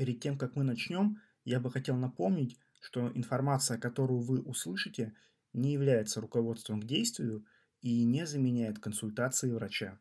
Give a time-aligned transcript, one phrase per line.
[0.00, 5.12] Перед тем, как мы начнем, я бы хотел напомнить, что информация, которую вы услышите,
[5.52, 7.44] не является руководством к действию
[7.82, 9.98] и не заменяет консультации врача.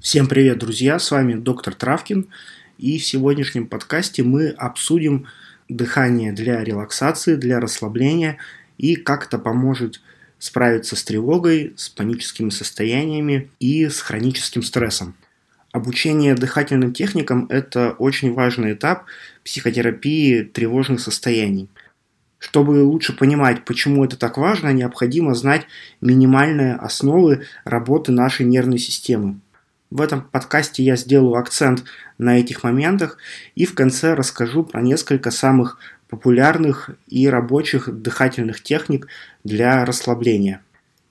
[0.00, 1.00] Всем привет, друзья!
[1.00, 2.28] С вами доктор Травкин.
[2.78, 5.26] И в сегодняшнем подкасте мы обсудим
[5.68, 8.38] дыхание для релаксации, для расслабления
[8.78, 10.00] и как это поможет
[10.38, 15.16] справиться с тревогой, с паническими состояниями и с хроническим стрессом.
[15.72, 19.04] Обучение дыхательным техникам– это очень важный этап
[19.44, 21.68] психотерапии тревожных состояний.
[22.38, 25.66] Чтобы лучше понимать, почему это так важно, необходимо знать
[26.00, 29.40] минимальные основы работы нашей нервной системы.
[29.90, 31.84] В этом подкасте я сделаю акцент
[32.18, 33.16] на этих моментах
[33.54, 39.06] и в конце расскажу про несколько самых популярных и рабочих дыхательных техник
[39.44, 40.62] для расслабления.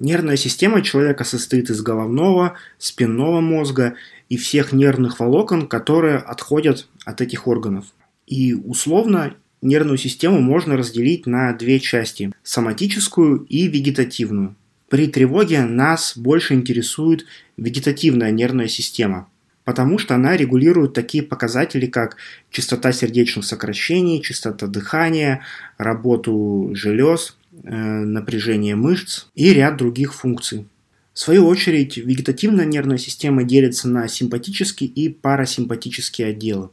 [0.00, 3.94] Нервная система человека состоит из головного, спинного мозга
[4.28, 7.86] и всех нервных волокон, которые отходят от этих органов.
[8.26, 14.56] И условно нервную систему можно разделить на две части– соматическую и вегетативную.
[14.92, 17.24] При тревоге нас больше интересует
[17.56, 19.26] вегетативная нервная система,
[19.64, 22.18] потому что она регулирует такие показатели, как
[22.50, 25.44] частота сердечных сокращений, частота дыхания,
[25.78, 30.66] работу желез, э, напряжение мышц и ряд других функций.
[31.14, 36.68] В свою очередь, вегетативная нервная система делится на симпатический и парасимпатические отделы.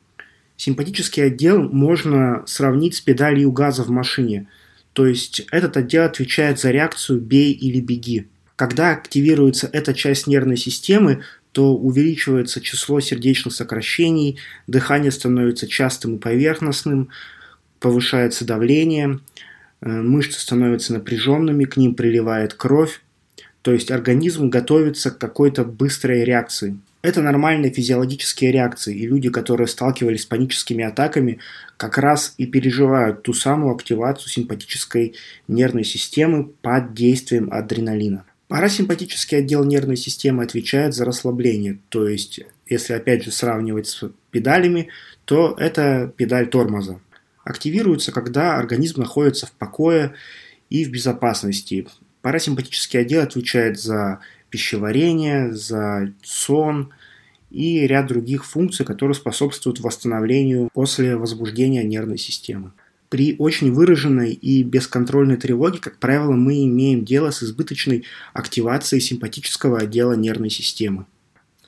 [0.58, 4.50] Симпатический отдел можно сравнить с педалью газа в машине–
[5.00, 8.28] то есть этот отдел отвечает за реакцию «бей или беги».
[8.58, 16.20] Когда активируется эта часть нервной системы, то увеличивается число сердечных сокращений, дыхание становится частым и
[16.20, 17.12] поверхностным,
[17.80, 19.22] повышается давление,
[19.80, 23.02] э, мышцы становятся напряженными, к ним приливает кровь,
[23.62, 26.78] то есть организм готовится к какой-то быстрой реакции.
[27.02, 31.40] Это нормальные физиологические реакции, и люди, которые сталкивались с паническими атаками,
[31.78, 35.16] как раз и переживают ту самую активацию симпатической
[35.48, 38.26] нервной системы под действием адреналина.
[38.50, 44.90] Парасимпатический отдел нервной системы отвечает за расслабление, то есть, если опять же сравнивать с педалями,
[45.24, 47.00] то это педаль тормоза.
[47.46, 50.16] Активируется, когда организм находится в покое
[50.70, 51.88] и в безопасности.
[52.22, 56.92] Парасимпатический отдел отвечает за пищеварение, за сон
[57.50, 62.72] и ряд других функций, которые способствуют восстановлению после возбуждения нервной системы.
[63.10, 69.80] При очень выраженной и бесконтрольной тревоге, как правило, мы имеем дело с избыточной активацией симпатического
[69.80, 71.06] отдела нервной системы.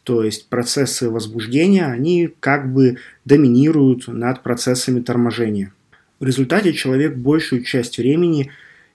[0.03, 5.73] То есть процессы возбуждения, они как бы доминируют над процессами торможения.
[6.19, 8.51] В результате человек большую часть времени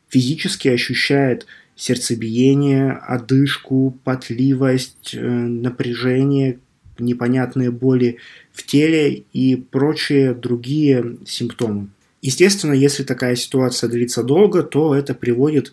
[0.08, 1.46] физически ощущает
[1.76, 6.58] сердцебиение, одышку, потливость, э, напряжение,
[6.98, 8.16] непонятные боли
[8.52, 11.88] в теле и прочие другие симптомы.
[12.22, 15.72] Естественно, если такая ситуация длится долго, то это приводит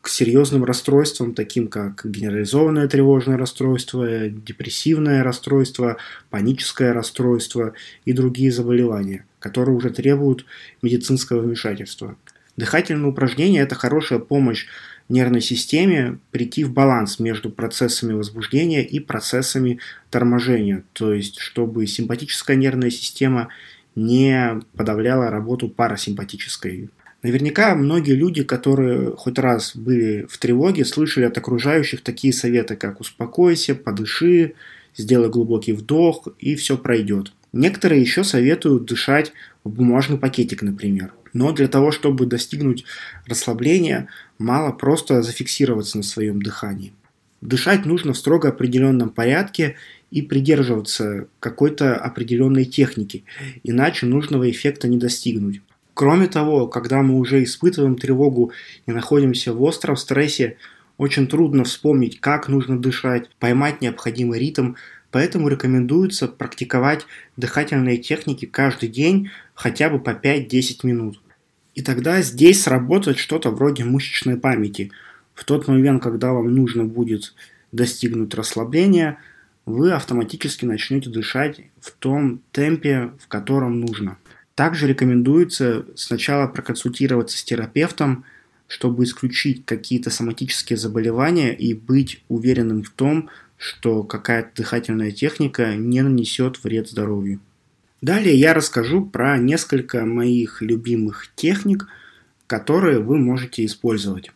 [0.00, 5.96] к серьезным расстройствам, таким как генерализованное тревожное расстройство, депрессивное расстройство,
[6.28, 7.74] паническое расстройство
[8.04, 10.44] и другие заболевания, которые уже требуют
[10.82, 12.16] медицинского вмешательства.
[12.56, 14.66] Дыхательные упражнения– это хорошая помощь
[15.12, 19.78] нервной системе прийти в баланс между процессами возбуждения и процессами
[20.10, 23.48] торможения, то есть чтобы симпатическая нервная система
[23.94, 26.90] не подавляла работу парасимпатической.
[27.22, 33.00] Наверняка многие люди, которые хоть раз были в тревоге, слышали от окружающих такие советы, как
[33.00, 34.54] «успокойся», «подыши»,
[34.96, 37.32] «сделай глубокий вдох» и все пройдет.
[37.52, 41.12] Некоторые еще советуют дышать в бумажный пакетик, например.
[41.32, 42.84] Но для того, чтобы достигнуть
[43.26, 46.92] расслабления, мало просто зафиксироваться на своем дыхании.
[47.40, 49.76] Дышать нужно в строго определенном порядке
[50.12, 53.24] и придерживаться какой-то определенной техники,
[53.64, 55.60] иначе нужного эффекта не достигнуть.
[55.94, 58.52] Кроме того, когда мы уже испытываем тревогу
[58.86, 60.56] и находимся в остром стрессе,
[60.98, 64.74] очень трудно вспомнить, как нужно дышать, поймать необходимый ритм,
[65.10, 67.06] поэтому рекомендуется практиковать
[67.36, 69.30] дыхательные техники каждый день
[69.62, 71.20] хотя бы по 5-10 минут.
[71.76, 74.90] И тогда здесь сработает что-то вроде мышечной памяти.
[75.34, 77.32] В тот момент, когда вам нужно будет
[77.70, 79.18] достигнуть расслабления,
[79.64, 84.18] вы автоматически начнете дышать в том темпе, в котором нужно.
[84.56, 88.24] Также рекомендуется сначала проконсультироваться с терапевтом,
[88.66, 96.02] чтобы исключить какие-то соматические заболевания и быть уверенным в том, что какая-то дыхательная техника не
[96.02, 97.38] нанесет вред здоровью.
[98.02, 101.86] Далее я расскажу про несколько моих любимых техник,
[102.48, 104.32] которые вы можете использовать.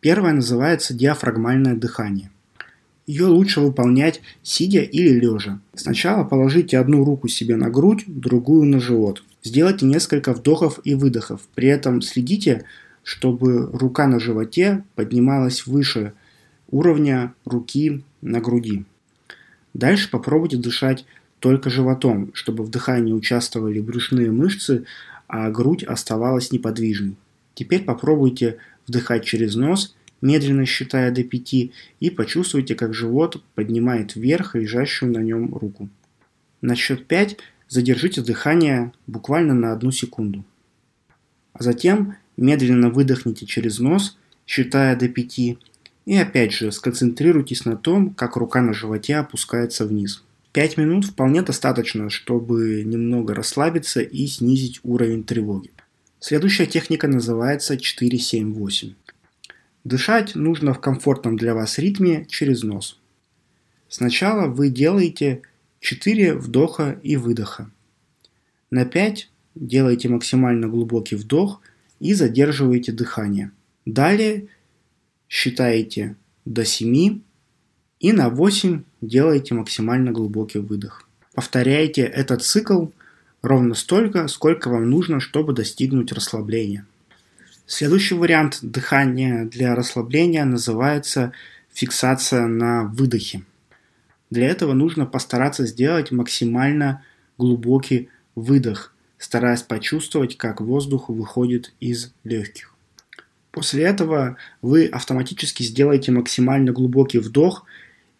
[0.00, 2.30] Первая называется диафрагмальное дыхание.
[3.06, 5.60] Ее лучше выполнять сидя или лежа.
[5.74, 9.24] Сначала положите одну руку себе на грудь, другую на живот.
[9.42, 11.40] Сделайте несколько вдохов и выдохов.
[11.54, 12.66] При этом следите,
[13.02, 16.12] чтобы рука на животе поднималась выше
[16.70, 18.84] уровня руки на груди.
[19.72, 21.06] Дальше попробуйте дышать
[21.40, 24.84] только животом, чтобы в дыхании участвовали брюшные мышцы,
[25.26, 27.16] а грудь оставалась неподвижной.
[27.54, 31.54] Теперь попробуйте вдыхать через нос медленно считая до 5,
[32.00, 35.88] и почувствуйте, как живот поднимает вверх лежащую на нем руку.
[36.60, 37.38] На счет 5
[37.68, 40.44] задержите дыхание буквально на одну секунду.
[41.52, 48.10] А затем медленно выдохните через нос, считая до 5, и опять же сконцентрируйтесь на том,
[48.14, 50.22] как рука на животе опускается вниз.
[50.52, 55.70] 5 минут вполне достаточно, чтобы немного расслабиться и снизить уровень тревоги.
[56.18, 58.94] Следующая техника называется 4-7-8.
[59.84, 62.98] Дышать нужно в комфортном для вас ритме через нос.
[63.88, 65.42] Сначала вы делаете
[65.80, 67.70] 4 вдоха и выдоха.
[68.70, 71.62] На 5 делаете максимально глубокий вдох
[72.00, 73.52] и задерживаете дыхание.
[73.86, 74.48] Далее
[75.28, 77.20] считаете до 7
[78.00, 81.06] и на 8 делаете максимально глубокий выдох.
[81.34, 82.86] Повторяйте этот цикл
[83.42, 86.86] ровно столько, сколько вам нужно, чтобы достигнуть расслабления.
[87.66, 91.32] Следующий вариант дыхания для расслабления называется
[91.72, 93.42] фиксация на выдохе.
[94.30, 97.04] Для этого нужно постараться сделать максимально
[97.38, 102.74] глубокий выдох, стараясь почувствовать, как воздух выходит из легких.
[103.50, 107.64] После этого вы автоматически сделаете максимально глубокий вдох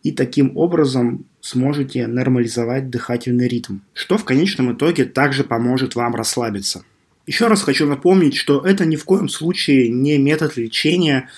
[0.03, 6.85] и таким образом сможете нормализовать дыхательный ритм, что в конечном итоге также поможет вам расслабиться.
[7.27, 11.29] Еще раз хочу напомнить, что это ни в коем случае не метод лечения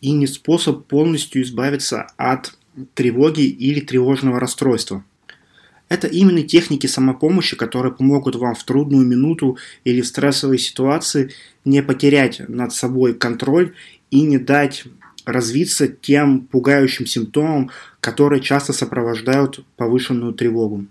[0.00, 2.54] и не способ полностью избавиться от
[2.94, 5.04] тревоги или тревожного расстройства.
[5.88, 11.30] Это именно техники самопомощи, которые помогут вам в трудную минуту или в стрессовой ситуации
[11.64, 13.74] не потерять над собой контроль
[14.10, 14.84] и не дать
[15.28, 17.70] развиться тем пугающим симптомам,
[18.00, 20.86] которые часто сопровождают повышенную тревогу.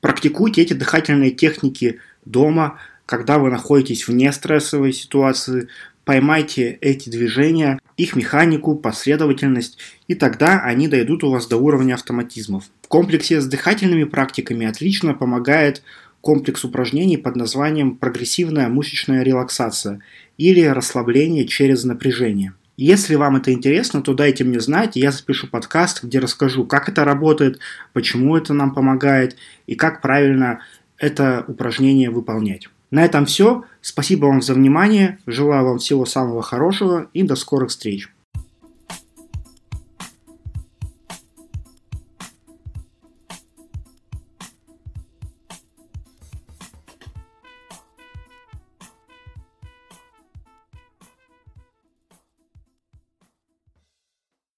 [0.00, 5.68] Практикуйте эти дыхательные техники дома, когда вы находитесь вне стрессовой ситуации,
[6.04, 12.64] поймайте эти движения, их механику, последовательность, и тогда они дойдут у вас до уровня автоматизмов.
[12.82, 15.82] В комплексе с дыхательными практиками отлично помогает
[16.20, 20.00] комплекс упражнений под названием прогрессивная мышечная релаксация
[20.38, 22.54] или расслабление через напряжение.
[22.76, 27.04] Если вам это интересно, то дайте мне знать, я запишу подкаст, где расскажу, как это
[27.04, 27.58] работает,
[27.94, 29.36] почему это нам помогает
[29.66, 30.60] и как правильно
[30.98, 32.68] это упражнение выполнять.
[32.90, 33.64] На этом все.
[33.80, 35.18] Спасибо вам за внимание.
[35.26, 38.08] Желаю вам всего самого хорошего и до скорых встреч.